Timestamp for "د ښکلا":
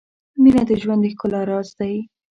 1.03-1.41